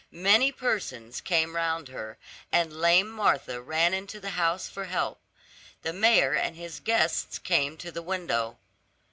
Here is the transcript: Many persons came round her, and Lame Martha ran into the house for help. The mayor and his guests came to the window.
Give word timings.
Many 0.09 0.51
persons 0.51 1.21
came 1.21 1.55
round 1.55 1.89
her, 1.89 2.17
and 2.51 2.73
Lame 2.73 3.07
Martha 3.07 3.61
ran 3.61 3.93
into 3.93 4.19
the 4.19 4.31
house 4.31 4.67
for 4.67 4.85
help. 4.85 5.21
The 5.83 5.93
mayor 5.93 6.33
and 6.33 6.55
his 6.55 6.79
guests 6.79 7.37
came 7.37 7.77
to 7.77 7.91
the 7.91 8.01
window. 8.01 8.57